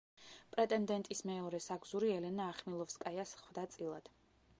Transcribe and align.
პრეტენდენტის 0.53 1.19
მეორე 1.29 1.59
საგზური 1.65 2.09
ელენა 2.13 2.47
ახმილოვსკაიას 2.55 3.35
ხვდა 3.43 3.67
წილად. 3.77 4.11